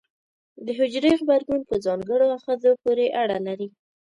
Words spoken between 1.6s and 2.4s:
په ځانګړو